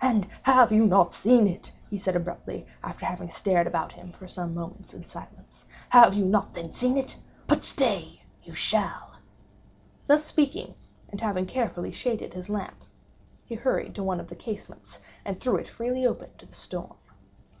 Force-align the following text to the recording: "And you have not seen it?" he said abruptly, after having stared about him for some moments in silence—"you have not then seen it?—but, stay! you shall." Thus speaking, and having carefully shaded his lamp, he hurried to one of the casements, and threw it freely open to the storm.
"And 0.00 0.24
you 0.24 0.30
have 0.42 0.72
not 0.72 1.14
seen 1.14 1.46
it?" 1.46 1.70
he 1.88 1.96
said 1.96 2.16
abruptly, 2.16 2.66
after 2.82 3.06
having 3.06 3.28
stared 3.28 3.68
about 3.68 3.92
him 3.92 4.10
for 4.10 4.26
some 4.26 4.52
moments 4.52 4.92
in 4.92 5.04
silence—"you 5.04 5.74
have 5.90 6.16
not 6.16 6.54
then 6.54 6.72
seen 6.72 6.96
it?—but, 6.96 7.62
stay! 7.62 8.22
you 8.42 8.52
shall." 8.52 9.12
Thus 10.08 10.24
speaking, 10.24 10.74
and 11.08 11.20
having 11.20 11.46
carefully 11.46 11.92
shaded 11.92 12.34
his 12.34 12.48
lamp, 12.48 12.82
he 13.44 13.54
hurried 13.54 13.94
to 13.94 14.02
one 14.02 14.18
of 14.18 14.28
the 14.28 14.34
casements, 14.34 14.98
and 15.24 15.38
threw 15.38 15.54
it 15.54 15.68
freely 15.68 16.04
open 16.04 16.30
to 16.38 16.46
the 16.46 16.54
storm. 16.56 16.96